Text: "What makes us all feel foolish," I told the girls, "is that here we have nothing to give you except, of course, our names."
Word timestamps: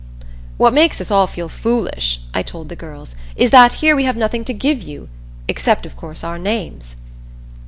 "What 0.57 0.73
makes 0.73 0.99
us 0.99 1.11
all 1.11 1.27
feel 1.27 1.47
foolish," 1.47 2.21
I 2.33 2.41
told 2.41 2.69
the 2.69 2.75
girls, 2.75 3.15
"is 3.35 3.51
that 3.51 3.73
here 3.85 3.95
we 3.95 4.05
have 4.05 4.17
nothing 4.17 4.43
to 4.45 4.51
give 4.51 4.81
you 4.81 5.09
except, 5.47 5.85
of 5.85 5.95
course, 5.95 6.23
our 6.23 6.39
names." 6.39 6.95